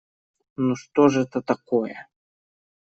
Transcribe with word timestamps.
Ну, 0.55 0.75
что 0.75 1.09
ж 1.09 1.19
это 1.25 1.43
такое! 1.43 2.07